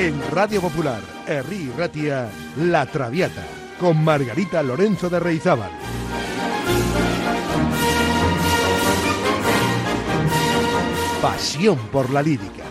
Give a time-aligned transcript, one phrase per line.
[0.00, 2.26] En Radio Popular, Herri Ratia,
[2.56, 3.44] La Traviata,
[3.78, 5.70] con Margarita Lorenzo de Reizábal.
[11.20, 12.64] Pasión por la lírica.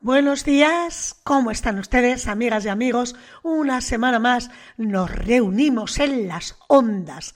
[0.00, 3.14] Buenos días, ¿cómo están ustedes, amigas y amigos?
[3.42, 7.34] Una semana más nos reunimos en las ondas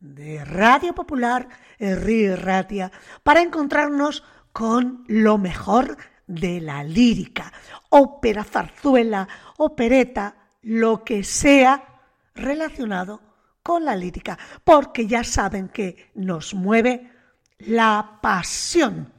[0.00, 2.90] de Radio Popular Río Ratia
[3.22, 7.52] para encontrarnos con lo mejor de la lírica,
[7.90, 9.28] ópera, zarzuela,
[9.58, 12.00] opereta, lo que sea
[12.34, 13.20] relacionado
[13.62, 17.10] con la lírica, porque ya saben que nos mueve
[17.58, 19.12] la pasión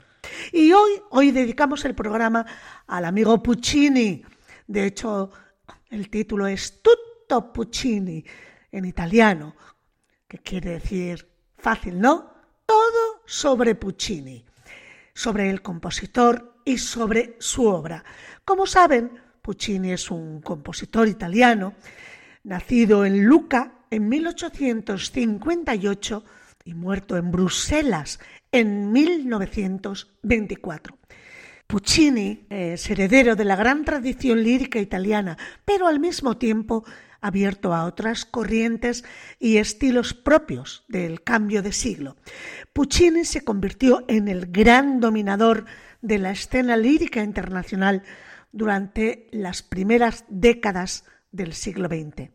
[0.52, 2.46] y hoy, hoy dedicamos el programa
[2.88, 4.24] al amigo Puccini.
[4.68, 5.32] De hecho,
[5.90, 8.24] el título es Tutto Puccini
[8.72, 9.56] en italiano,
[10.32, 12.32] que quiere decir fácil, ¿no?
[12.66, 14.46] Todo sobre Puccini,
[15.14, 18.06] sobre el compositor y sobre su obra.
[18.46, 21.74] Como saben, Puccini es un compositor italiano,
[22.46, 26.24] nacido en Lucca en 1858
[26.64, 28.22] y muerto en Bruselas
[28.54, 30.98] en 1924.
[31.68, 36.86] Puccini es heredero de la gran tradición lírica italiana, pero al mismo tiempo
[37.22, 39.06] abierto a otras corrientes
[39.40, 42.18] y estilos propios del cambio de siglo.
[42.74, 45.66] Puccini se convirtió en el gran dominador
[46.02, 48.04] de la escena lírica internacional
[48.52, 52.32] durante las primeras décadas del siglo XX.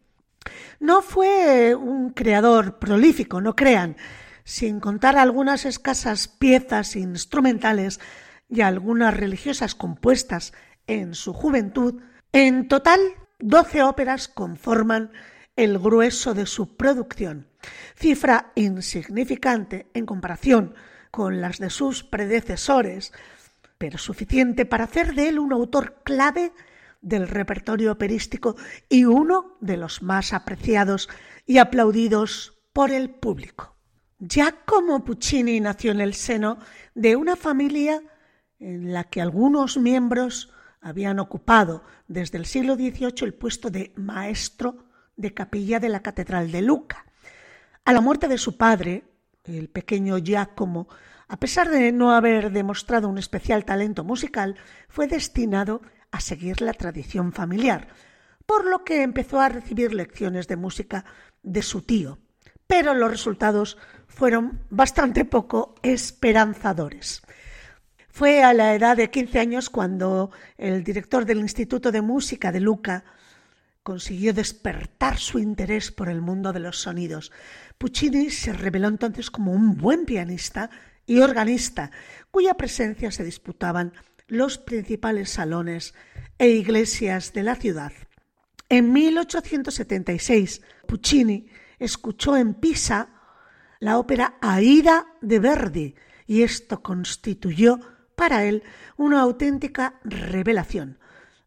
[0.78, 3.96] No fue un creador prolífico, no crean,
[4.44, 8.00] sin contar algunas escasas piezas instrumentales
[8.48, 10.52] y algunas religiosas compuestas
[10.86, 12.00] en su juventud,
[12.32, 13.00] en total
[13.38, 15.12] doce óperas conforman
[15.56, 17.48] el grueso de su producción,
[17.96, 20.74] cifra insignificante en comparación
[21.10, 23.12] con las de sus predecesores,
[23.78, 26.52] pero suficiente para hacer de él un autor clave
[27.00, 28.56] del repertorio operístico
[28.88, 31.08] y uno de los más apreciados
[31.46, 33.76] y aplaudidos por el público.
[34.18, 36.58] Giacomo Puccini nació en el seno
[36.94, 38.02] de una familia
[38.58, 40.52] en la que algunos miembros
[40.86, 44.84] habían ocupado desde el siglo XVIII el puesto de maestro
[45.16, 47.06] de capilla de la Catedral de Lucca.
[47.84, 49.02] A la muerte de su padre,
[49.42, 50.86] el pequeño Giacomo,
[51.26, 54.54] a pesar de no haber demostrado un especial talento musical,
[54.88, 55.82] fue destinado
[56.12, 57.88] a seguir la tradición familiar,
[58.46, 61.04] por lo que empezó a recibir lecciones de música
[61.42, 62.20] de su tío,
[62.68, 63.76] pero los resultados
[64.06, 67.22] fueron bastante poco esperanzadores.
[68.16, 72.60] Fue a la edad de 15 años cuando el director del Instituto de Música de
[72.60, 73.04] Luca
[73.82, 77.30] consiguió despertar su interés por el mundo de los sonidos.
[77.76, 80.70] Puccini se reveló entonces como un buen pianista
[81.04, 81.90] y organista,
[82.30, 83.92] cuya presencia se disputaban
[84.28, 85.92] los principales salones
[86.38, 87.92] e iglesias de la ciudad.
[88.70, 91.48] En 1876, Puccini
[91.78, 93.10] escuchó en Pisa
[93.78, 95.94] la ópera Aida de Verdi
[96.26, 97.78] y esto constituyó
[98.16, 98.62] para él
[98.96, 100.98] una auténtica revelación.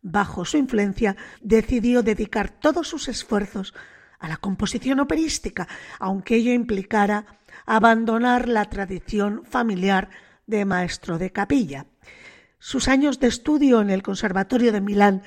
[0.01, 3.73] Bajo su influencia decidió dedicar todos sus esfuerzos
[4.19, 5.67] a la composición operística,
[5.99, 7.25] aunque ello implicara
[7.65, 10.09] abandonar la tradición familiar
[10.47, 11.85] de maestro de capilla.
[12.59, 15.23] Sus años de estudio en el Conservatorio de Milán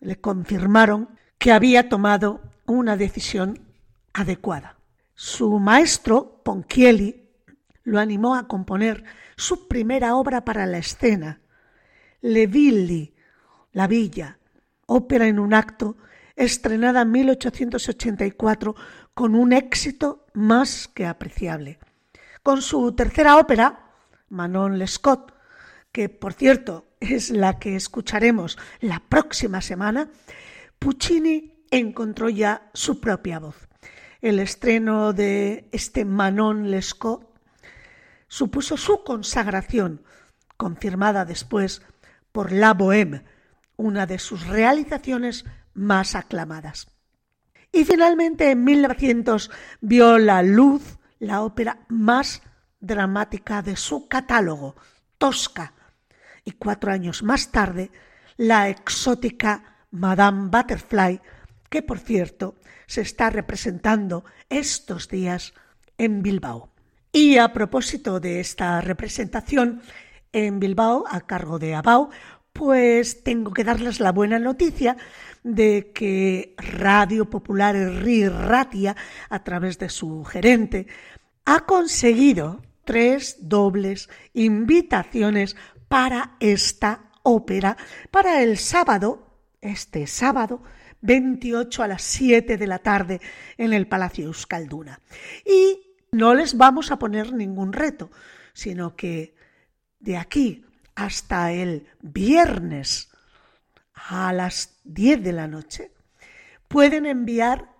[0.00, 1.08] le confirmaron
[1.38, 3.60] que había tomado una decisión
[4.12, 4.76] adecuada.
[5.14, 7.28] Su maestro, Ponchielli,
[7.84, 9.04] lo animó a componer
[9.36, 11.40] su primera obra para la escena,
[12.20, 13.14] Le Villi,
[13.72, 14.38] La Villa,
[14.86, 15.96] ópera en un acto,
[16.36, 18.74] estrenada en 1884
[19.14, 21.78] con un éxito más que apreciable.
[22.42, 23.90] Con su tercera ópera,
[24.28, 25.32] Manon Lescaut,
[25.92, 30.08] que por cierto es la que escucharemos la próxima semana,
[30.78, 33.68] Puccini encontró ya su propia voz
[34.22, 37.26] el estreno de este Manon Lescaut
[38.32, 40.00] supuso su consagración,
[40.56, 41.82] confirmada después
[42.32, 43.24] por La Bohème,
[43.76, 45.44] una de sus realizaciones
[45.74, 46.88] más aclamadas.
[47.72, 49.50] Y finalmente en 1900
[49.82, 52.40] vio la luz la ópera más
[52.80, 54.76] dramática de su catálogo,
[55.18, 55.74] Tosca,
[56.42, 57.90] y cuatro años más tarde
[58.38, 61.20] la exótica Madame Butterfly,
[61.68, 62.54] que por cierto
[62.86, 65.52] se está representando estos días
[65.98, 66.71] en Bilbao.
[67.12, 69.82] Y a propósito de esta representación
[70.32, 72.08] en Bilbao a cargo de Abao,
[72.54, 74.96] pues tengo que darles la buena noticia
[75.42, 78.96] de que Radio Popular Ratia,
[79.28, 80.86] a través de su gerente,
[81.44, 85.54] ha conseguido tres dobles invitaciones
[85.88, 87.76] para esta ópera
[88.10, 90.62] para el sábado, este sábado,
[91.02, 93.20] 28 a las 7 de la tarde
[93.58, 95.00] en el Palacio Euskalduna.
[95.44, 98.10] Y no les vamos a poner ningún reto,
[98.52, 99.34] sino que
[99.98, 100.64] de aquí
[100.94, 103.10] hasta el viernes
[103.94, 105.90] a las 10 de la noche
[106.68, 107.72] pueden enviar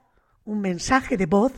[0.45, 1.53] un mensaje de voz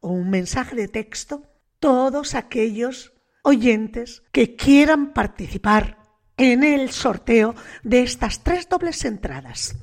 [0.00, 1.44] o un mensaje de texto
[1.78, 3.12] todos aquellos
[3.44, 5.98] oyentes que quieran participar
[6.36, 9.76] en el sorteo de estas tres dobles entradas.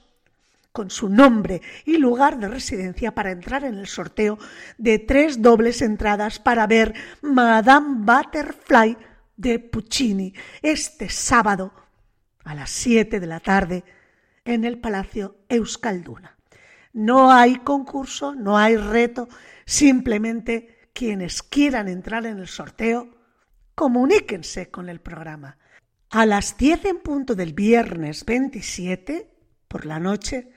[0.73, 4.39] con su nombre y lugar de residencia para entrar en el sorteo
[4.79, 8.97] de tres dobles entradas para ver Madame Butterfly
[9.37, 10.33] de Puccini
[10.63, 11.75] este sábado
[12.45, 13.85] a las 7 de la tarde
[14.47, 16.39] en el Palacio Euskalduna.
[16.93, 19.29] No hay concurso, no hay reto,
[19.65, 23.09] simplemente quienes quieran entrar en el sorteo,
[23.75, 25.59] comuníquense con el programa.
[26.11, 29.35] A las 10 en punto del viernes 27
[29.69, 30.53] por la noche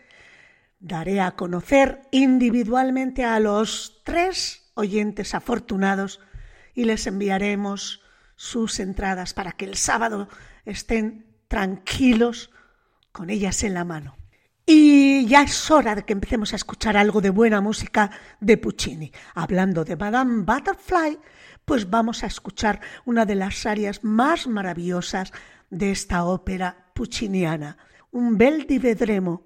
[0.80, 6.20] daré a conocer individualmente a los tres oyentes afortunados
[6.74, 8.02] y les enviaremos
[8.36, 10.28] sus entradas para que el sábado
[10.66, 12.52] estén tranquilos
[13.14, 14.18] con ellas en la mano.
[14.68, 18.10] Y ya es hora de que empecemos a escuchar algo de buena música
[18.40, 19.12] de Puccini.
[19.36, 21.20] Hablando de Madame Butterfly,
[21.66, 25.32] pues vamos a escuchar una de las áreas más maravillosas
[25.70, 27.78] de esta ópera pucciniana,
[28.12, 29.46] un bel di vedremo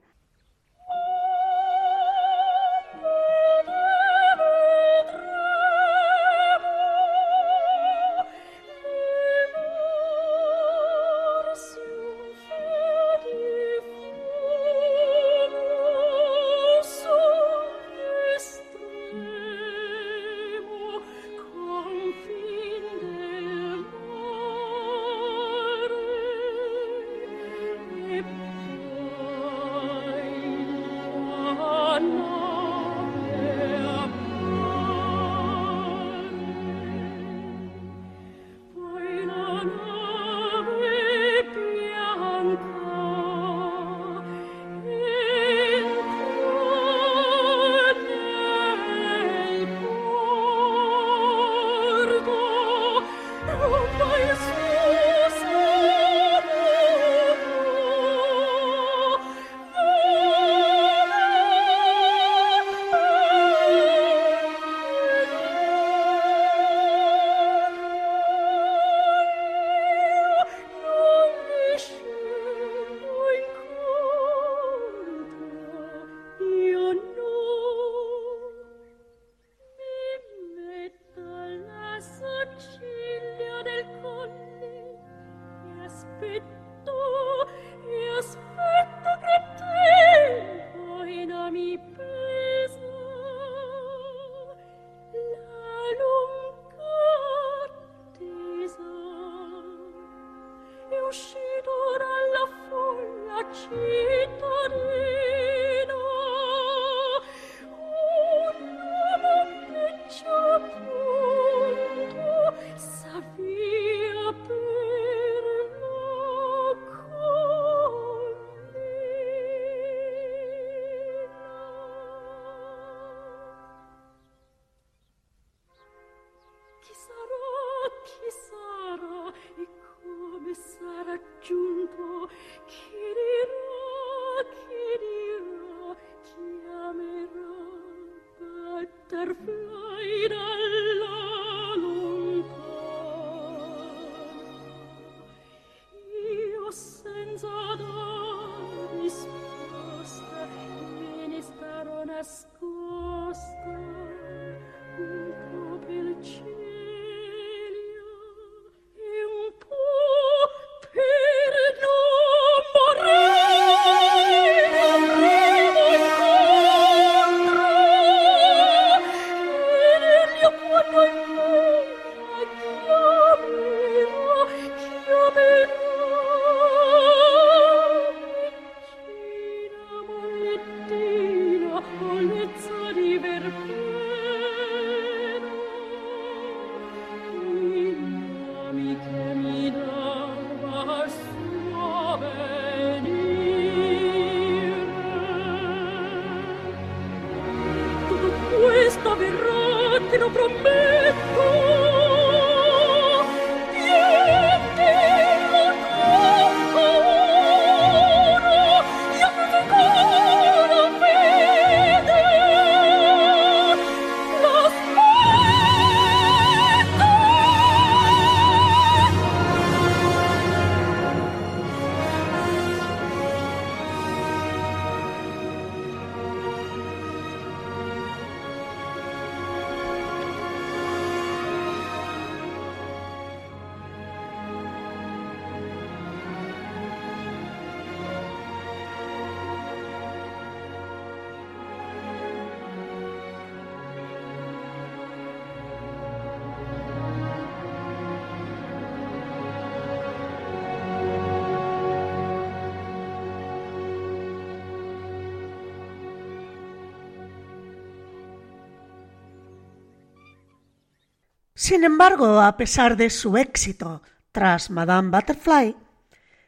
[261.69, 265.75] Sin embargo, a pesar de su éxito tras Madame Butterfly,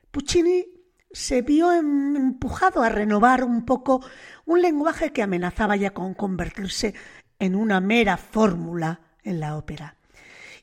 [0.09, 0.65] Puccini
[1.11, 4.03] se vio em, empujado a renovar un poco
[4.47, 6.95] un lenguaje que amenazaba ya con convertirse
[7.37, 9.95] en una mera fórmula en la ópera.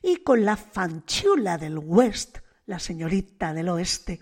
[0.01, 4.19] Y con la fanchula del West, la señorita del Oeste,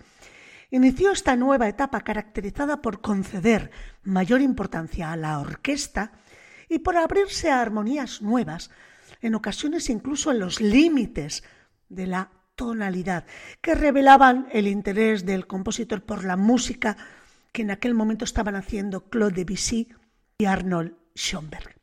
[0.70, 3.72] inició esta nueva etapa caracterizada por conceder
[4.04, 6.12] mayor importancia a la orquesta
[6.68, 8.70] y por abrirse a armonías nuevas,
[9.20, 11.44] en ocasiones incluso en los límites
[11.88, 13.24] de la tonalidad,
[13.60, 16.96] que revelaban el interés del compositor por la música
[17.52, 19.88] que en aquel momento estaban haciendo Claude Debussy
[20.38, 21.76] y Arnold Schoenberg.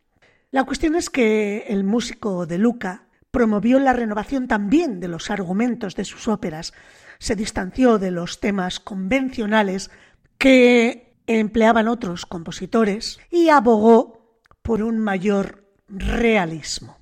[0.51, 5.96] La cuestión es que el músico de Luca promovió la renovación también de los argumentos
[5.96, 6.74] de sus óperas,
[7.20, 9.92] se distanció de los temas convencionales
[10.38, 16.98] que empleaban otros compositores y abogó por un mayor realismo.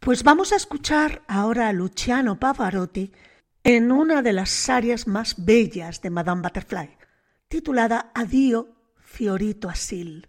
[0.00, 3.12] Pues vamos a escuchar ahora a Luciano Pavarotti
[3.64, 6.96] en una de las áreas más bellas de Madame Butterfly,
[7.48, 10.27] titulada Addio Fiorito Asil.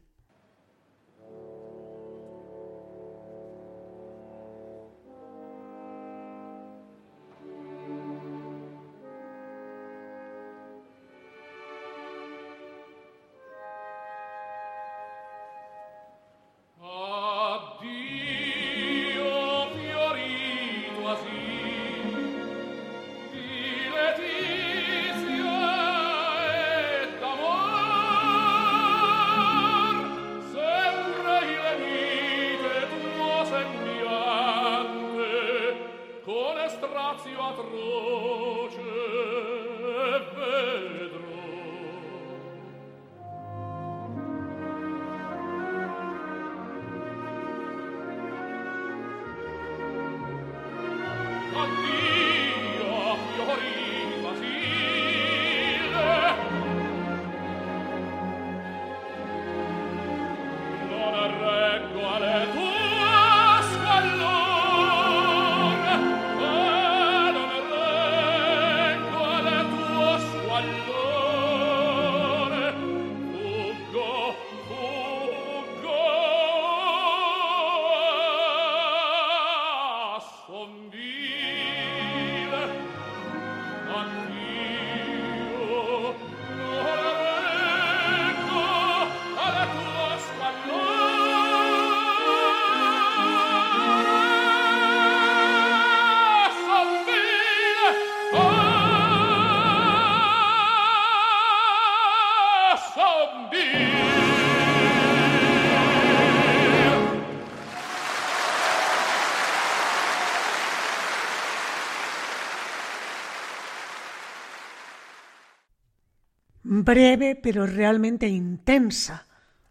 [116.83, 119.25] Breve pero realmente intensa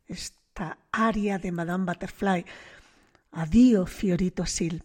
[0.07, 2.45] esta aria de Madame Butterfly.
[3.33, 4.83] Adiós, Fiorito Sil.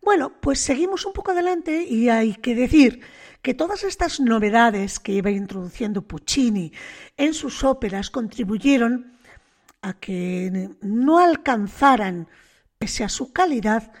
[0.00, 3.00] Bueno, pues seguimos un poco adelante y hay que decir
[3.42, 6.72] que todas estas novedades que iba introduciendo Puccini
[7.16, 9.18] en sus óperas contribuyeron
[9.82, 12.28] a que no alcanzaran,
[12.78, 13.92] pese a su calidad,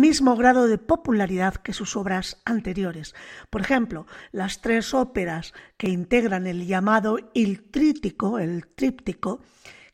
[0.00, 3.14] mismo grado de popularidad que sus obras anteriores.
[3.50, 9.40] Por ejemplo, las tres óperas que integran el llamado Il Trítico, el tríptico,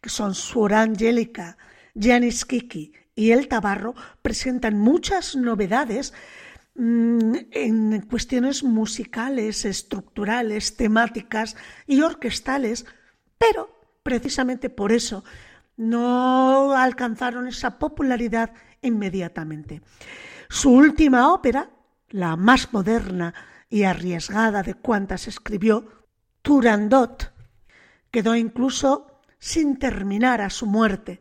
[0.00, 1.56] que son Suor Angélica,
[1.98, 6.12] Janis Kiki y El Tabarro, presentan muchas novedades
[6.74, 11.56] mm, en cuestiones musicales, estructurales, temáticas
[11.86, 12.86] y orquestales,
[13.38, 13.70] pero
[14.02, 15.24] precisamente por eso
[15.76, 18.52] no alcanzaron esa popularidad
[18.82, 19.80] inmediatamente.
[20.48, 21.70] Su última ópera,
[22.10, 23.34] la más moderna
[23.70, 25.88] y arriesgada de cuantas escribió,
[26.42, 27.32] Turandot,
[28.10, 31.20] quedó incluso sin terminar a su muerte.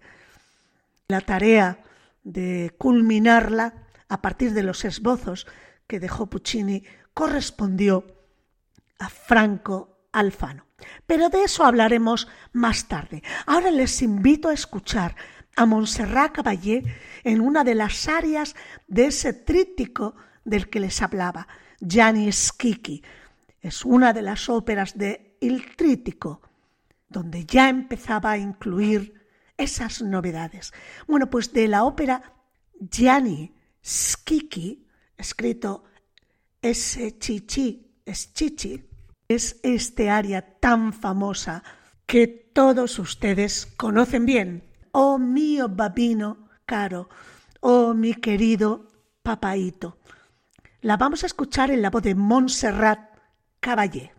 [1.07, 1.83] La tarea
[2.23, 5.47] de culminarla a partir de los esbozos
[5.87, 8.05] que dejó Puccini correspondió
[8.99, 10.65] a Franco Alfano.
[11.05, 13.23] Pero de eso hablaremos más tarde.
[13.45, 15.15] Ahora les invito a escuchar
[15.55, 16.83] a Montserrat Caballé
[17.23, 18.55] en una de las áreas
[18.87, 21.47] de ese tríptico del que les hablaba,
[21.79, 23.03] Gianni Schicchi.
[23.59, 26.41] Es una de las óperas de Il Trítico,
[27.09, 29.21] donde ya empezaba a incluir
[29.57, 30.73] esas novedades.
[31.07, 32.33] Bueno, pues de la ópera
[32.79, 33.53] Gianni
[33.83, 35.83] Schicchi, escrito
[36.61, 38.87] S-Chichi, es Chichi,
[39.27, 41.63] es este área tan famosa
[42.05, 44.70] que todos ustedes conocen bien.
[44.93, 47.07] Oh mío babino caro,
[47.61, 48.87] oh mi querido
[49.23, 49.97] Papaito.
[50.81, 52.99] La vamos a escuchar en la voz de Montserrat
[53.61, 54.11] Caballé.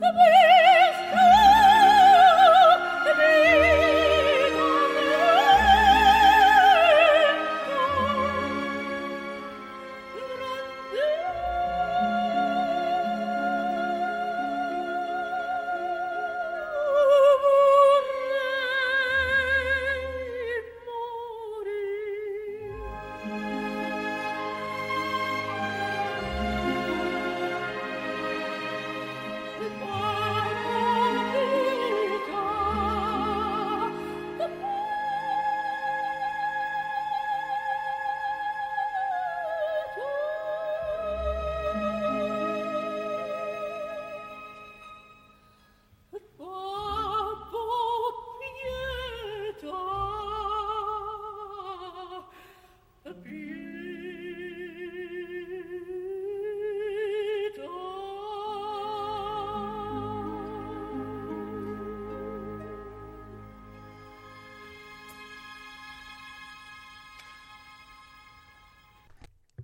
[0.00, 0.37] No puedo.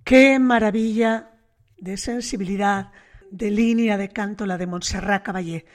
[0.05, 1.31] Qué maravilla
[1.79, 2.91] de sensibilidad,
[3.31, 5.65] de línea de canto la de Montserrat Caballé.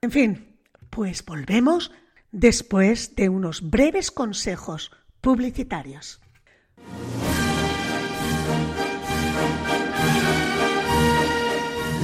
[0.00, 0.56] En fin,
[0.90, 1.90] pues volvemos
[2.30, 6.20] después de unos breves consejos publicitarios.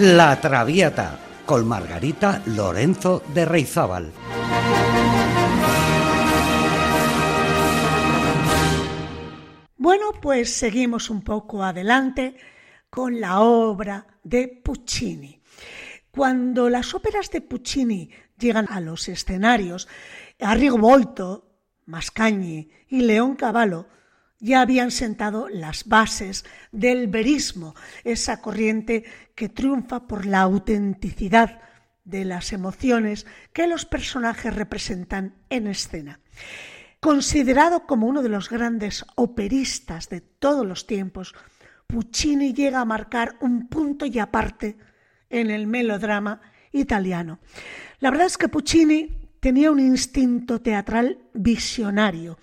[0.01, 4.11] La Traviata con Margarita Lorenzo de Reizábal.
[9.91, 12.37] Bueno, pues seguimos un poco adelante
[12.91, 15.43] con la obra de Puccini.
[16.13, 19.89] Cuando las óperas de Puccini llegan a los escenarios,
[20.39, 23.89] Arrigo Volto, Mascagni y León Cavallo
[24.39, 27.75] ya habían sentado las bases del verismo,
[28.05, 29.03] esa corriente
[29.35, 31.63] que triunfa por la autenticidad
[32.05, 36.21] de las emociones que los personajes representan en escena.
[37.01, 41.35] Considerado como uno de los grandes operistas de todos los tiempos,
[41.87, 44.77] Puccini llega a marcar un punto y aparte
[45.31, 47.39] en el melodrama italiano.
[48.01, 52.39] La verdad es que Puccini tenía un instinto teatral visionario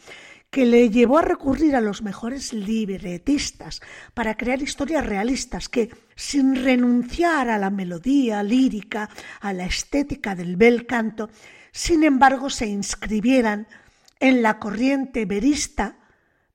[0.50, 3.82] que le llevó a recurrir a los mejores libretistas
[4.16, 10.56] para crear historias realistas que, sin renunciar a la melodía lírica, a la estética del
[10.56, 11.30] bel canto,
[11.72, 13.68] sin embargo se inscribieran
[14.20, 16.00] en la corriente verista,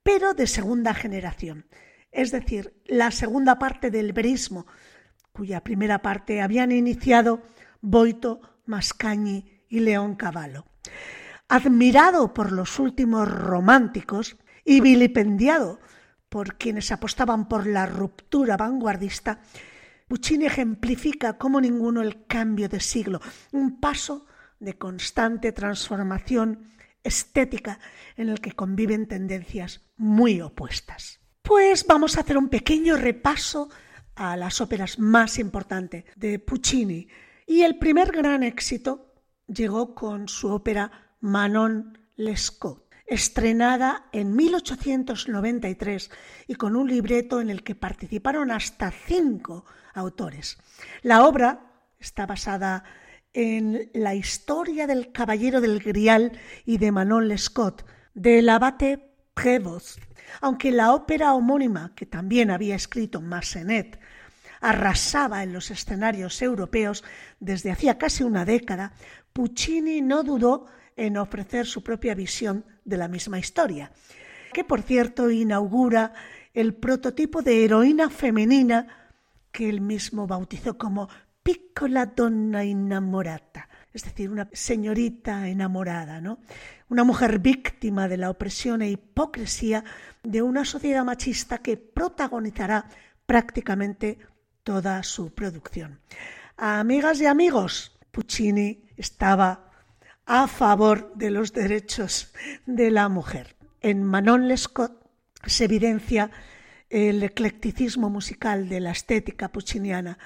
[0.02, 1.66] pero de segunda generación,
[2.10, 4.66] es decir, la segunda parte del verismo,
[5.32, 7.42] cuya primera parte habían iniciado
[7.80, 10.66] Boito, Mascagni y León Cavallo.
[11.48, 15.80] Admirado por los últimos románticos y vilipendiado
[16.28, 19.40] por quienes apostaban por la ruptura vanguardista,
[20.08, 23.20] Puccini ejemplifica como ninguno el cambio de siglo,
[23.52, 24.26] un paso
[24.60, 26.68] de constante transformación
[27.04, 27.78] estética
[28.16, 31.20] en el que conviven tendencias muy opuestas.
[31.42, 33.68] Pues vamos a hacer un pequeño repaso
[34.14, 37.08] a las óperas más importantes de Puccini
[37.46, 39.14] y el primer gran éxito
[39.46, 42.82] llegó con su ópera Manon Lescaut.
[43.06, 46.10] estrenada en 1893
[46.46, 50.58] y con un libreto en el que participaron hasta cinco autores.
[51.02, 53.01] La obra está basada en
[53.34, 56.32] la historia del Caballero del Grial
[56.66, 59.98] y de Manon Lescott, del abate Prévost,
[60.40, 63.98] aunque la ópera homónima, que también había escrito Massenet,
[64.60, 67.04] arrasaba en los escenarios europeos
[67.40, 68.92] desde hacía casi una década,
[69.32, 70.66] Puccini no dudó
[70.96, 73.92] en ofrecer su propia visión de la misma historia,
[74.52, 76.12] que por cierto inaugura
[76.52, 78.86] el prototipo de heroína femenina
[79.50, 81.08] que él mismo bautizó como
[81.42, 86.38] piccola donna innamorata, es decir, una señorita enamorada, ¿no?
[86.88, 89.84] Una mujer víctima de la opresión e hipocresía
[90.22, 92.86] de una sociedad machista que protagonizará
[93.26, 94.18] prácticamente
[94.62, 96.00] toda su producción.
[96.56, 99.70] Amigas y amigos, Puccini estaba
[100.26, 102.32] a favor de los derechos
[102.66, 103.56] de la mujer.
[103.80, 104.92] En Manon Lescaut
[105.44, 106.30] se evidencia
[106.88, 110.18] el eclecticismo musical de la estética pucciniana.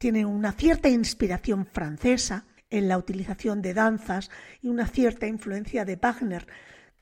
[0.00, 4.30] Tiene una cierta inspiración francesa en la utilización de danzas
[4.62, 6.46] y una cierta influencia de Wagner,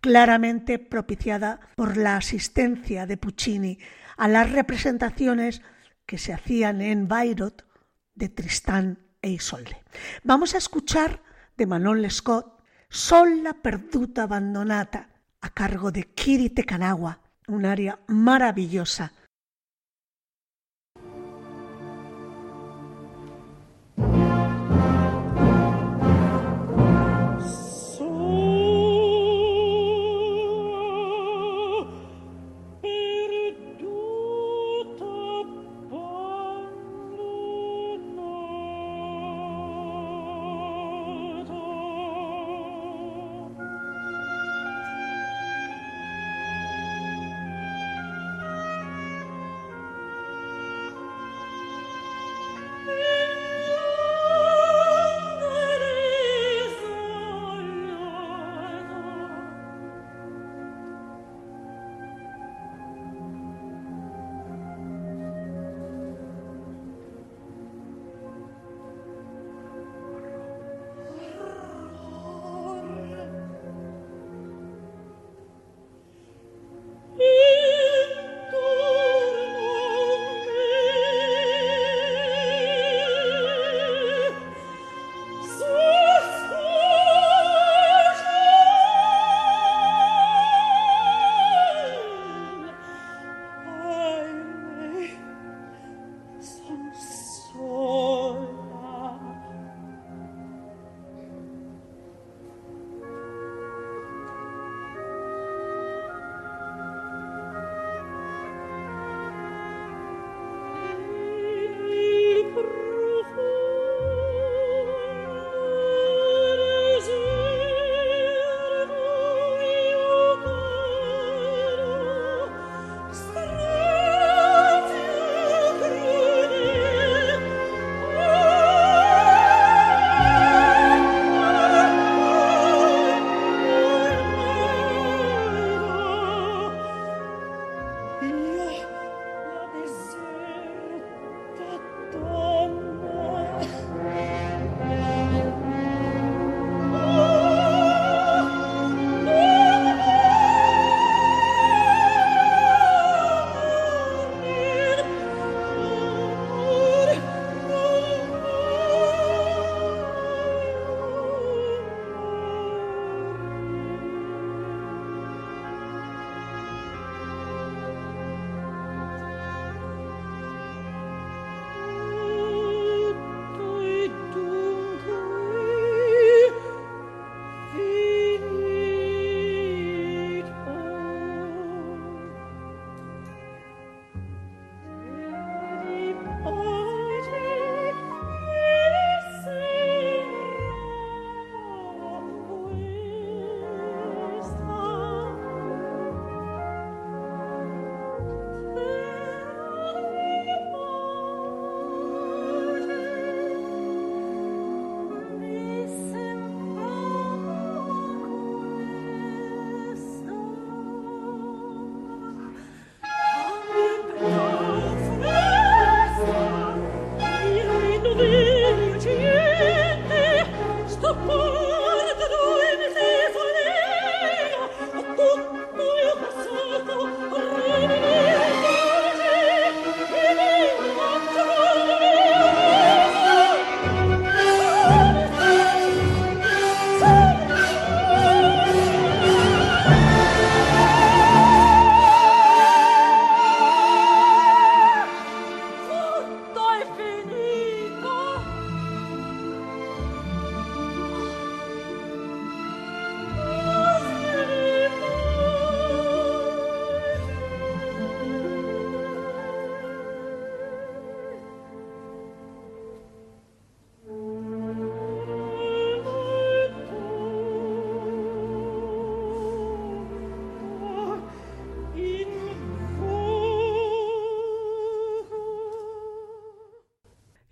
[0.00, 3.78] claramente propiciada por la asistencia de Puccini
[4.16, 5.62] a las representaciones
[6.06, 7.62] que se hacían en Bayreuth
[8.16, 9.80] de Tristán e Isolde.
[10.24, 11.22] Vamos a escuchar
[11.56, 12.46] de Manon Lescaut
[12.88, 19.12] Sola perduta abbandonata a cargo de Kiri Tekanawa, un área maravillosa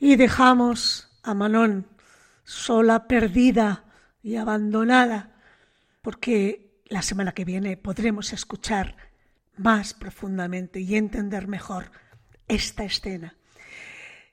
[0.07, 1.89] Y dejamos a Manon
[2.45, 3.87] sola, perdida
[4.23, 5.35] y abandonada,
[6.01, 8.95] porque la semana que viene podremos escuchar
[9.57, 11.91] más profundamente y entender mejor
[12.47, 13.35] esta escena.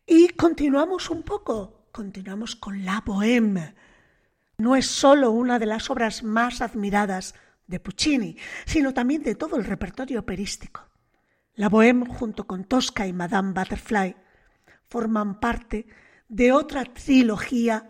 [0.05, 3.73] Y continuamos un poco, continuamos con la Bohème.
[4.59, 7.33] No es solo una de las obras más admiradas
[7.65, 10.85] de Puccini, sino también de todo el repertorio operístico.
[11.55, 14.17] La Bohème, junto con Tosca y Madame Butterfly,
[14.93, 15.87] forman parte
[16.29, 17.89] de otra trilogía,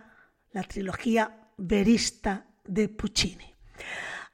[0.53, 3.53] la trilogía verista de Puccini.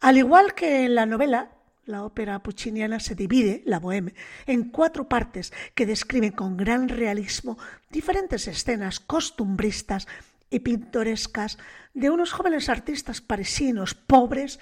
[0.01, 1.49] Al igual que en la novela,
[1.85, 4.13] la ópera pucciniana se divide, la Bohème,
[4.45, 7.57] en cuatro partes que describen con gran realismo
[7.89, 10.07] diferentes escenas costumbristas
[10.51, 11.57] y pintorescas
[11.95, 14.59] de unos jóvenes artistas parisinos pobres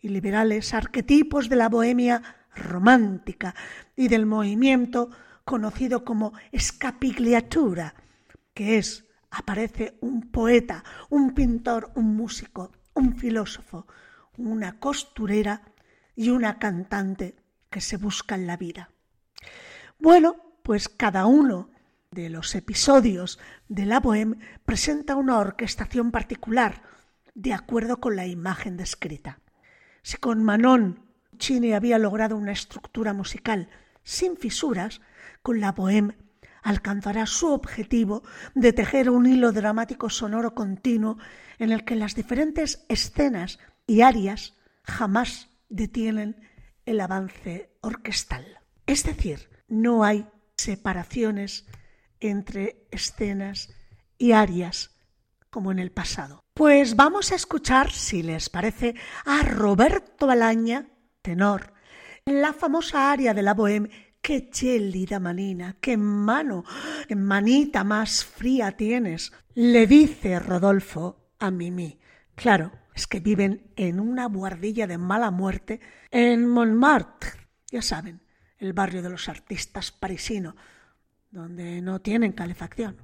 [0.00, 2.22] y liberales, arquetipos de la bohemia
[2.56, 3.54] romántica
[3.94, 5.10] y del movimiento
[5.44, 7.94] conocido como escapigliatura,
[8.54, 13.86] que es, aparece un poeta, un pintor, un músico, un filósofo,
[14.36, 15.62] una costurera
[16.14, 17.36] y una cantante
[17.70, 18.90] que se buscan la vida.
[19.98, 21.70] Bueno, pues cada uno
[22.10, 26.82] de los episodios de la Bohème presenta una orquestación particular,
[27.34, 29.40] de acuerdo con la imagen descrita.
[30.02, 31.00] Si con Manon
[31.38, 33.68] Chini había logrado una estructura musical
[34.02, 35.00] sin fisuras,
[35.42, 36.16] con la Bohème
[36.62, 38.22] alcanzará su objetivo
[38.54, 41.18] de tejer un hilo dramático sonoro continuo
[41.58, 46.48] en el que las diferentes escenas y arias jamás detienen
[46.86, 48.60] el avance orquestal.
[48.86, 50.26] Es decir, no hay
[50.56, 51.66] separaciones
[52.20, 53.74] entre escenas
[54.18, 54.90] y arias
[55.50, 56.40] como en el pasado.
[56.54, 60.88] Pues vamos a escuchar, si les parece, a Roberto Balaña,
[61.22, 61.72] tenor,
[62.24, 63.90] en la famosa aria de la Bohème
[64.22, 66.64] Qué gélida manina, qué mano,
[67.08, 71.98] qué manita más fría tienes, le dice Rodolfo a Mimi.
[72.36, 75.80] Claro, es que viven en una buhardilla de mala muerte
[76.12, 77.32] en Montmartre,
[77.68, 78.20] ya saben,
[78.58, 80.54] el barrio de los artistas parisino,
[81.32, 82.98] donde no tienen calefacción.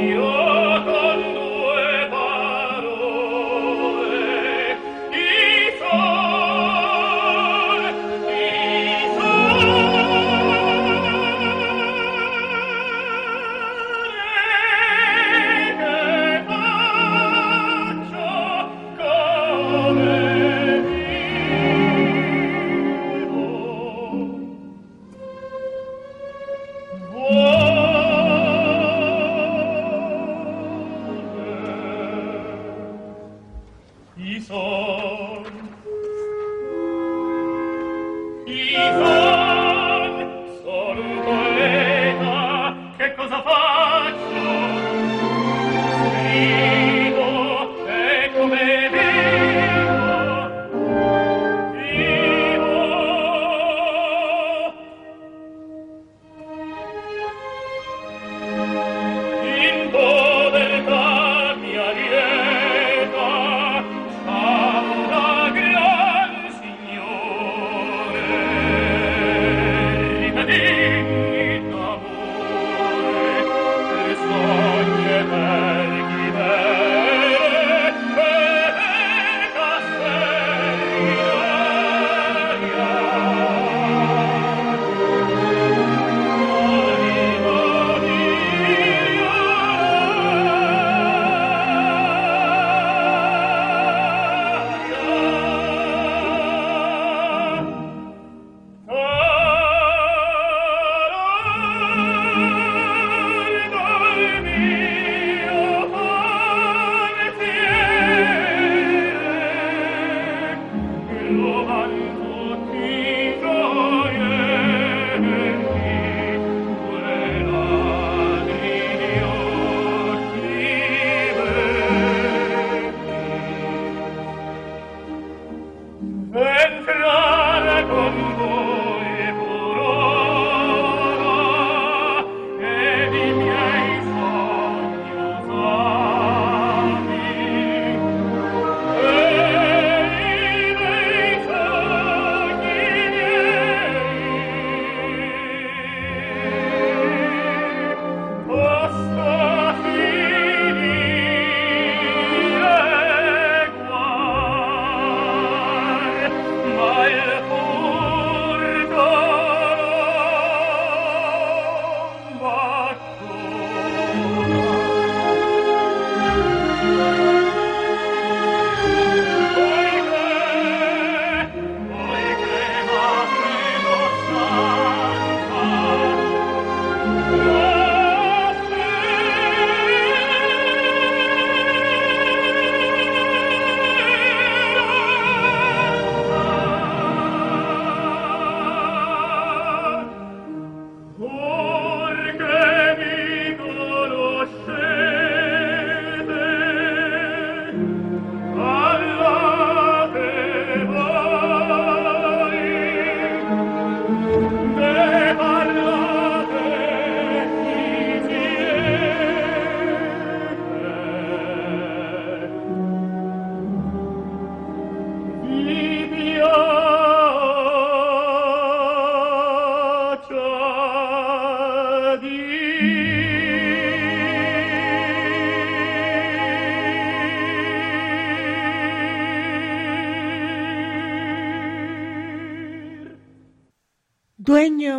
[0.00, 0.49] You.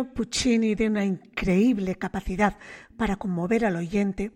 [0.06, 2.58] Puccini de una increíble capacidad
[2.96, 4.32] para conmover al oyente,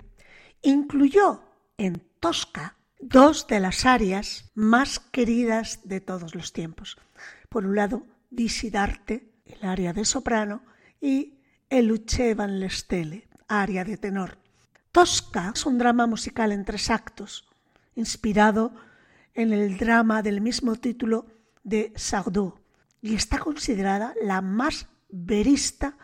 [0.63, 1.43] incluyó
[1.79, 6.97] en Tosca dos de las arias más queridas de todos los tiempos.
[7.49, 10.63] Por un lado, Disidarte, el aria de soprano,
[11.01, 11.39] y
[11.71, 12.05] El
[12.37, 14.39] Van le Stelle, aria de tenor.
[14.93, 17.49] Tosca es un drama musical en tres actos,
[17.95, 18.75] inspirado
[19.35, 21.27] en el drama del mismo título
[21.63, 22.55] de Sardou,
[23.01, 25.97] y está considerada la más verista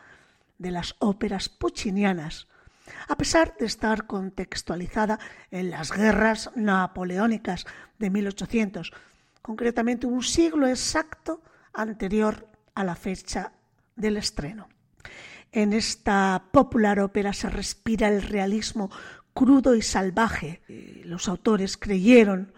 [0.59, 2.49] de las óperas puccinianas,
[3.09, 5.19] a pesar de estar contextualizada
[5.51, 7.67] en las guerras napoleónicas
[7.99, 8.93] de 1800,
[9.41, 11.43] concretamente un siglo exacto
[11.73, 13.53] anterior a la fecha
[13.97, 14.69] del estreno.
[15.51, 18.91] En esta popular ópera se respira el realismo
[19.35, 20.63] crudo y salvaje.
[21.05, 22.53] Los autores creyeron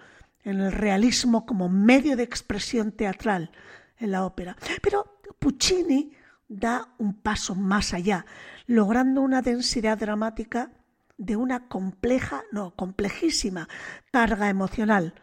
[0.44, 3.50] en el realismo como medio de expresión teatral
[3.98, 4.56] en la ópera.
[4.82, 6.12] Pero Puccini
[6.54, 8.26] da un paso más allá,
[8.66, 10.70] logrando una densidad dramática
[11.16, 13.68] de una compleja, no, complejísima
[14.12, 15.14] carga emocional.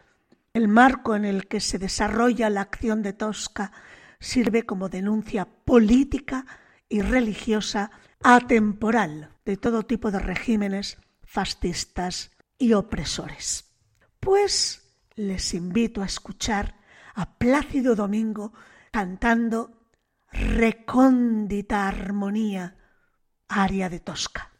[0.52, 3.72] El marco en el que se desarrolla la acción de Tosca
[4.20, 6.46] sirve como denuncia política
[6.88, 7.90] y religiosa
[8.22, 13.74] atemporal de todo tipo de regímenes fascistas y opresores.
[14.20, 16.76] Pues les invito a escuchar
[17.14, 18.52] a Plácido Domingo
[18.90, 19.81] cantando
[20.32, 22.76] recóndita armonía,
[23.48, 24.51] aria de Tosca.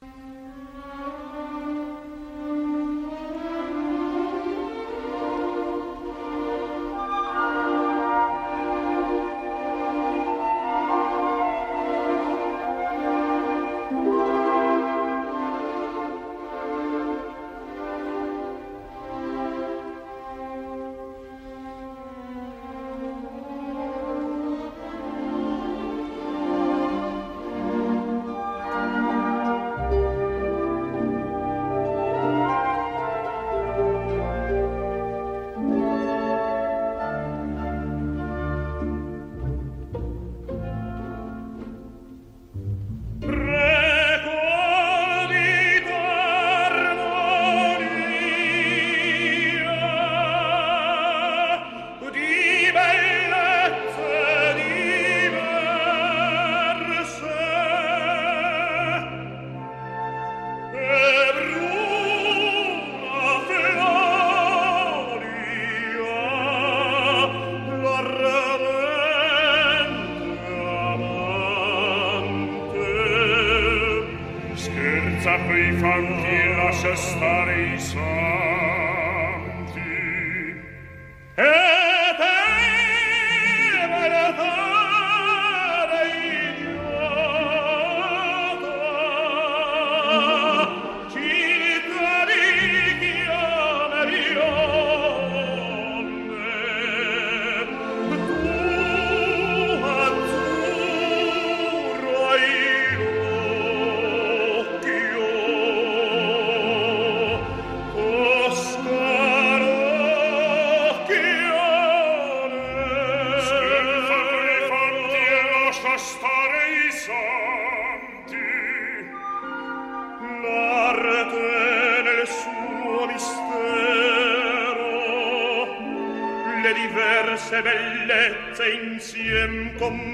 [127.52, 130.11] dolce bellezza insiem con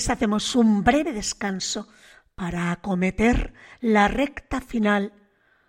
[0.00, 1.86] Pues hacemos un breve descanso
[2.34, 5.12] para acometer la recta final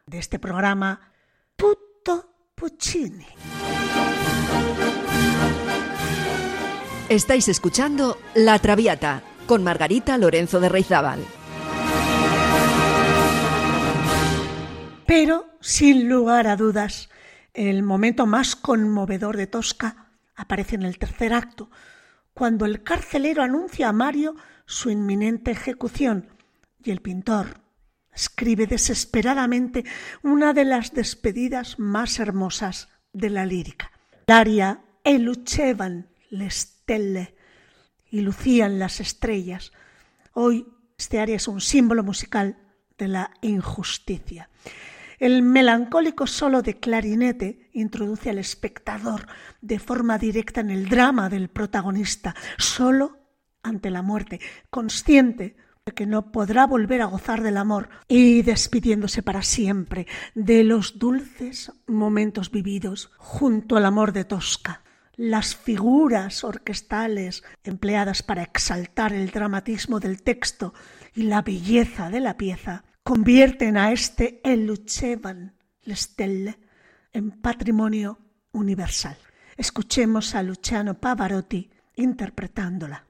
[0.05, 1.11] de este programa
[1.57, 3.27] Tutto Puccini.
[7.09, 11.25] Estáis escuchando La Traviata con Margarita Lorenzo de Reizábal.
[15.05, 17.09] Pero, sin lugar a dudas,
[17.53, 20.07] el momento más conmovedor de Tosca
[20.37, 21.69] aparece en el tercer acto,
[22.33, 26.27] cuando el carcelero anuncia a Mario su inminente ejecución
[26.83, 27.61] y el pintor
[28.13, 29.85] escribe desesperadamente
[30.23, 33.91] una de las despedidas más hermosas de la lírica.
[34.27, 37.35] Daria e lucevan le stelle
[38.09, 39.71] y lucían las estrellas.
[40.33, 40.67] Hoy
[40.97, 42.57] este aria es un símbolo musical
[42.97, 44.49] de la injusticia.
[45.21, 49.27] El melancólico solo de clarinete introduce al espectador
[49.61, 53.19] de forma directa en el drama del protagonista, solo
[53.61, 54.39] ante la muerte,
[54.71, 55.55] consciente
[55.85, 60.97] de que no podrá volver a gozar del amor y despidiéndose para siempre de los
[60.97, 64.81] dulces momentos vividos junto al amor de Tosca.
[65.15, 70.73] Las figuras orquestales empleadas para exaltar el dramatismo del texto
[71.13, 75.53] y la belleza de la pieza convierten a este El Lucevan
[75.87, 76.59] Stelle
[77.13, 78.19] en patrimonio
[78.51, 79.17] universal.
[79.57, 83.05] Escuchemos a Luciano Pavarotti interpretándola.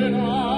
[0.00, 0.49] será.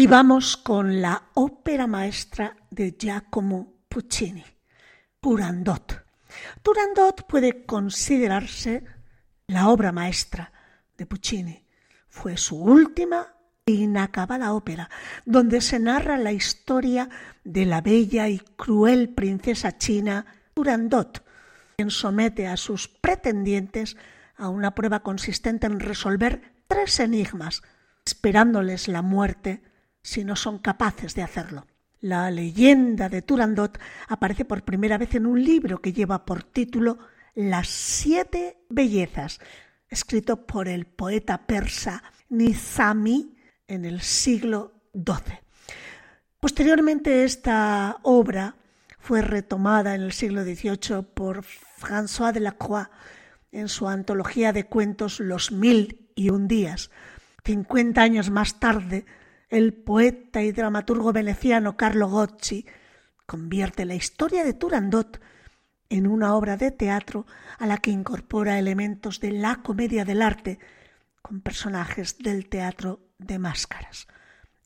[0.00, 4.44] Y vamos con la ópera maestra de Giacomo Puccini,
[5.20, 6.04] Turandot.
[6.62, 8.84] Turandot puede considerarse
[9.48, 10.52] la obra maestra
[10.96, 11.66] de Puccini.
[12.08, 13.26] Fue su última
[13.66, 14.88] e inacabada ópera,
[15.24, 17.08] donde se narra la historia
[17.42, 21.24] de la bella y cruel princesa china Turandot,
[21.78, 23.96] quien somete a sus pretendientes
[24.36, 27.62] a una prueba consistente en resolver tres enigmas,
[28.04, 29.62] esperándoles la muerte
[30.02, 31.68] si no son capaces de hacerlo.
[32.00, 36.98] La leyenda de Turandot aparece por primera vez en un libro que lleva por título
[37.36, 39.38] Las siete bellezas,
[39.88, 43.36] escrito por el poeta persa Nizami
[43.68, 45.38] en el siglo XII.
[46.40, 48.56] Posteriormente esta obra
[48.98, 51.44] fue retomada en el siglo XVIII por
[51.78, 52.88] François de la Croix
[53.52, 56.90] en su antología de cuentos Los mil y un días.
[57.44, 59.06] Cincuenta años más tarde
[59.48, 62.66] el poeta y dramaturgo veneciano Carlo Gozzi
[63.24, 65.20] convierte la historia de Turandot
[65.88, 67.26] en una obra de teatro
[67.58, 70.58] a la que incorpora elementos de la comedia del arte
[71.22, 74.06] con personajes del teatro de máscaras.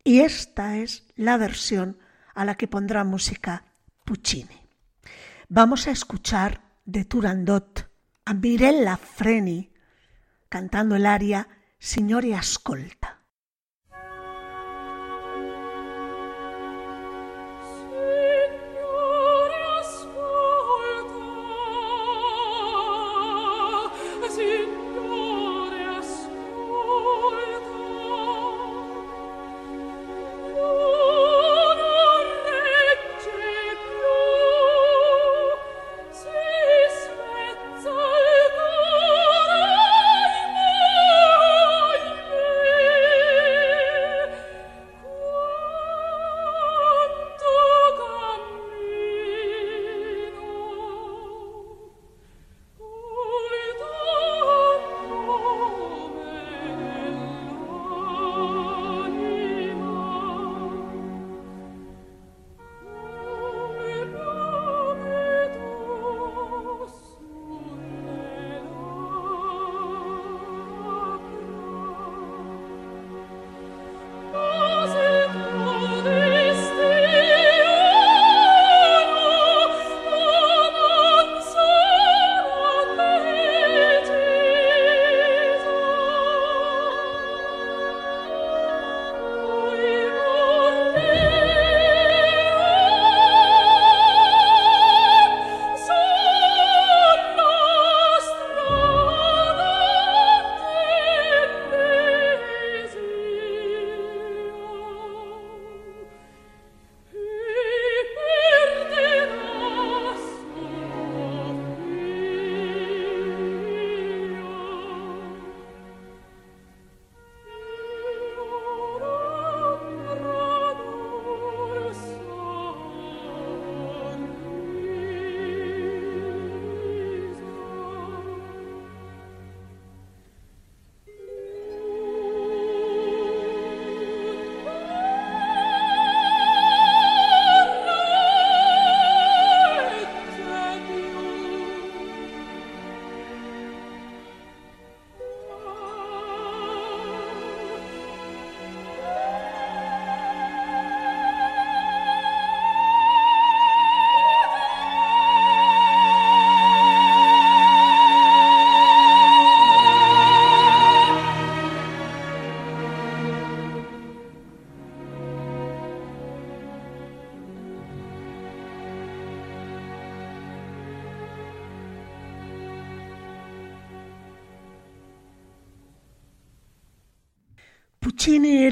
[0.05, 1.99] Y esta es la versión
[2.35, 3.65] a la que pondrá música
[4.05, 4.69] Puccini.
[5.49, 7.91] Vamos a escuchar de Turandot
[8.24, 9.72] a Mirella Freni
[10.49, 13.22] cantando el aria Signori Ascolta.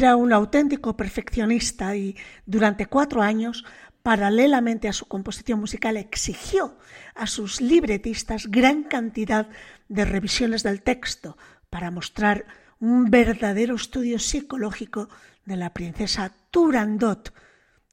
[0.01, 3.67] Era un auténtico perfeccionista y durante cuatro años,
[4.03, 6.79] paralelamente a su composición musical, exigió
[7.15, 9.49] a sus libretistas gran cantidad
[9.91, 11.37] de revisiones del texto
[11.69, 12.47] para mostrar
[12.79, 15.11] un verdadero estudio psicológico
[15.45, 17.35] de la princesa Turandot,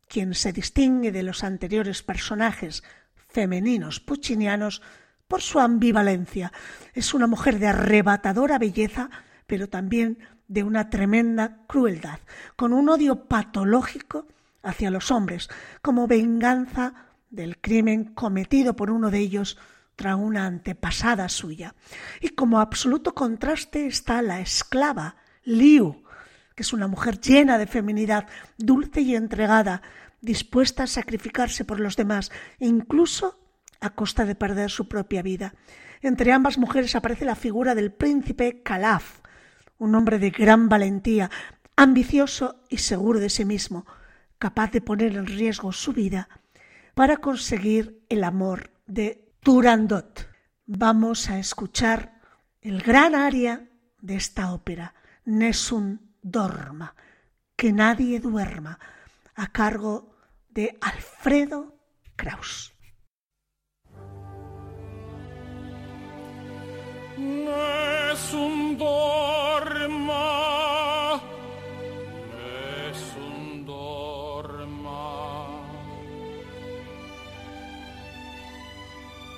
[0.08, 2.84] quien se distingue de los anteriores personajes
[3.28, 4.82] femeninos puccinianos
[5.28, 6.53] por su ambivalencia.
[6.93, 9.10] Es una mujer de arrebatadora belleza,
[9.48, 12.20] pero también de una tremenda crueldad,
[12.56, 14.28] con un odio patológico
[14.62, 15.50] hacia los hombres,
[15.82, 16.93] como venganza
[17.30, 19.58] del crimen cometido por uno de ellos
[19.95, 21.76] tras una antepasada suya.
[22.22, 26.04] Y como absoluto contraste está la esclava Liu,
[26.56, 28.28] que es una mujer llena de feminidad,
[28.58, 29.82] dulce y entregada,
[30.22, 33.39] dispuesta a sacrificarse por los demás, incluso
[33.80, 35.54] a costa de perder su propia vida.
[36.02, 39.20] Entre ambas mujeres aparece la figura del príncipe Calaf,
[39.78, 41.30] un hombre de gran valentía,
[41.75, 43.86] ambicioso y seguro de sí mismo,
[44.38, 46.30] capaz de poner en riesgo su vida
[46.93, 50.28] para conseguir el amor de Turandot.
[50.65, 52.19] Vamos a escuchar
[52.61, 53.69] el gran aria
[54.01, 54.93] de esta ópera,
[55.25, 56.95] Nessun Dorma,
[57.55, 58.80] que nadie duerma,
[59.36, 60.15] a cargo
[60.49, 61.78] de Alfredo
[62.15, 62.73] Kraus.
[68.18, 68.74] Nessun
[72.34, 75.05] nessun dorma.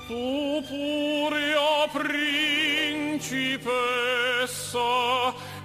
[0.07, 3.33] Tu puria principessa,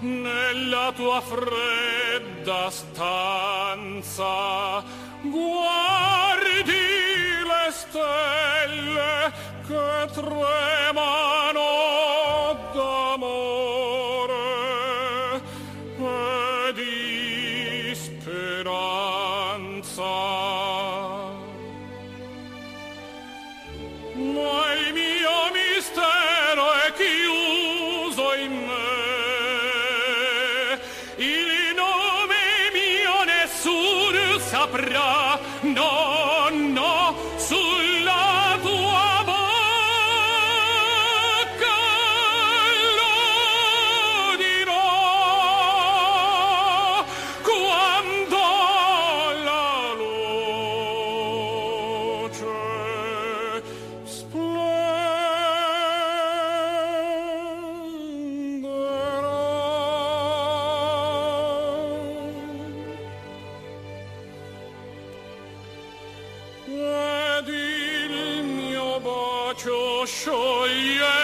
[0.00, 4.34] nella tua fredda stanza,
[5.22, 6.72] guardi
[7.50, 9.32] le stelle
[9.68, 11.93] che tremano
[70.07, 71.23] scioglie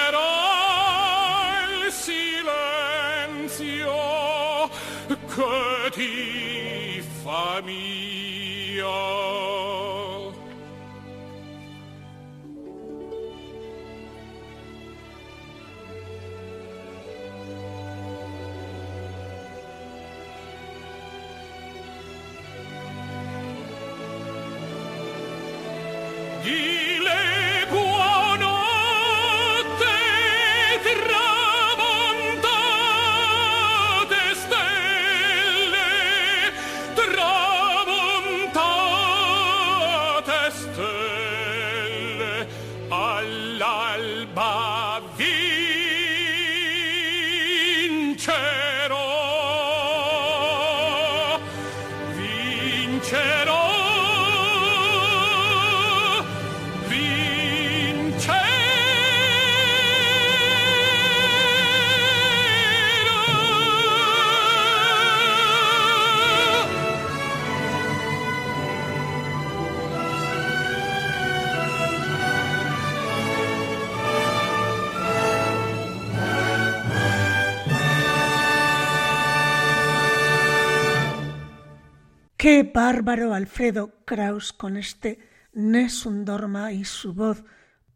[82.73, 85.19] bárbaro Alfredo Kraus con este
[85.53, 87.45] Nessun Dorma y su voz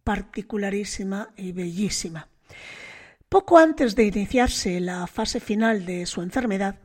[0.02, 2.28] particularísima y bellísima.
[3.28, 6.78] Poco antes de iniciarse la fase final de su enfermedad,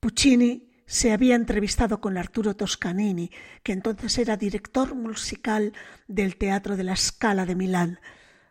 [0.00, 3.30] Puccini se había entrevistado con Arturo Toscanini,
[3.62, 5.72] que entonces era director musical
[6.06, 8.00] del Teatro de la Scala de Milán,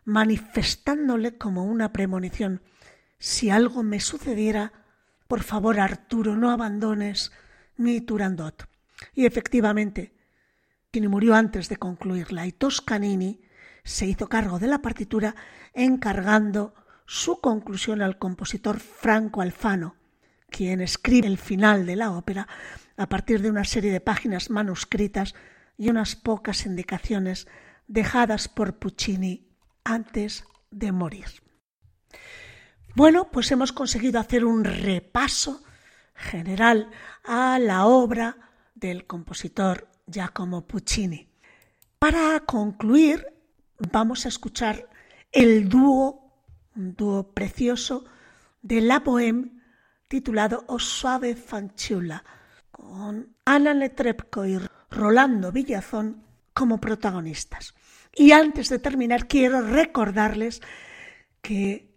[0.04, 2.62] manifestándole como una premonición
[3.18, 4.72] si algo me sucediera,
[5.26, 7.32] por favor, Arturo, no abandones
[7.78, 8.68] mi Turandot.
[9.14, 10.12] Y efectivamente,
[10.90, 13.40] Puccini murió antes de concluirla y Toscanini
[13.84, 15.34] se hizo cargo de la partitura
[15.72, 16.74] encargando
[17.06, 19.96] su conclusión al compositor Franco Alfano,
[20.50, 22.46] quien escribe el final de la ópera
[22.96, 25.34] a partir de una serie de páginas manuscritas
[25.78, 27.46] y unas pocas indicaciones
[27.86, 29.48] dejadas por Puccini
[29.84, 31.26] antes de morir.
[32.94, 35.62] Bueno, pues hemos conseguido hacer un repaso
[36.14, 36.90] general
[37.28, 38.36] a la obra
[38.74, 41.28] del compositor Giacomo Puccini.
[41.98, 43.26] Para concluir,
[43.92, 44.88] vamos a escuchar
[45.30, 46.32] el dúo,
[46.74, 48.06] un dúo precioso
[48.62, 49.60] de La Bohème
[50.08, 52.24] titulado O Suave Fanciulla,
[52.70, 54.58] con Ana Netrebko y
[54.90, 56.24] Rolando Villazón
[56.54, 57.74] como protagonistas.
[58.14, 60.62] Y antes de terminar, quiero recordarles
[61.42, 61.87] que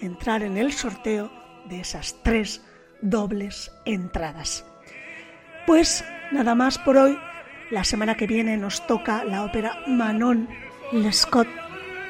[0.00, 1.30] entrar en el sorteo
[1.68, 2.62] de esas tres
[3.00, 4.64] dobles entradas.
[5.66, 7.18] Pues nada más por hoy.
[7.70, 10.48] La semana que viene nos toca la ópera Manon
[10.92, 11.48] Lescaut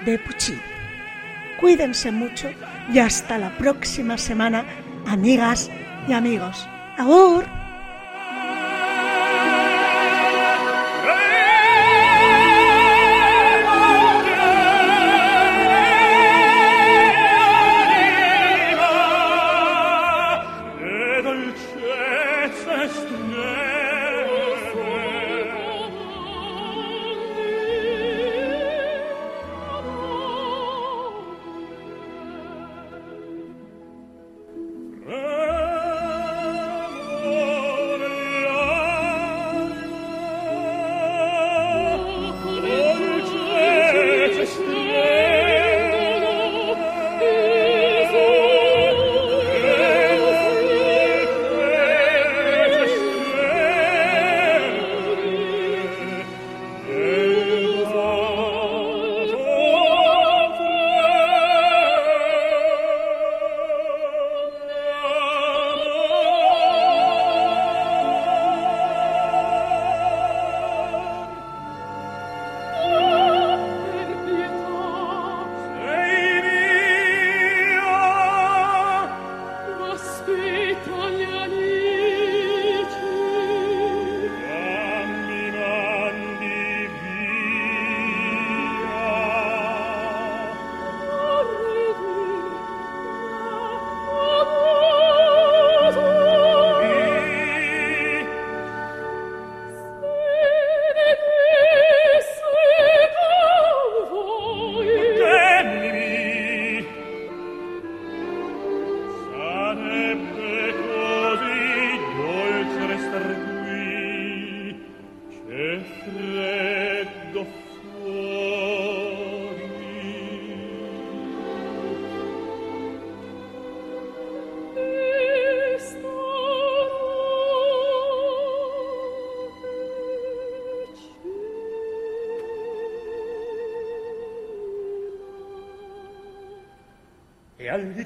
[0.04, 0.60] de Puccini.
[1.60, 2.50] Cuídense mucho
[2.92, 4.64] y hasta la próxima semana,
[5.06, 5.70] amigas
[6.08, 6.68] y amigos.
[6.98, 7.61] ¡Agur!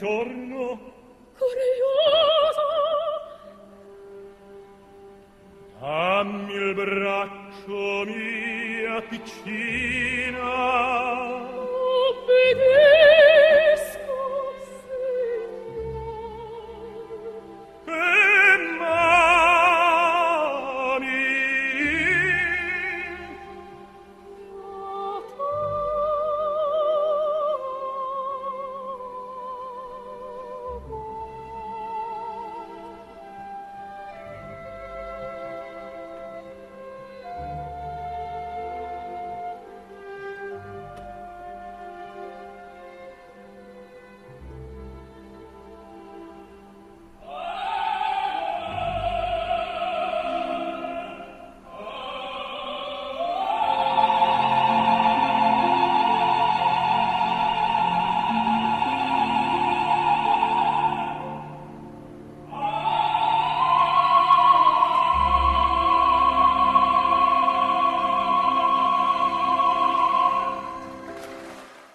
[0.02, 0.45] Al